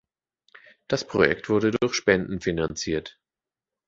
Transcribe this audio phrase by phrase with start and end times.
[0.87, 3.19] Das Projekt wurde durch Spenden finanziert.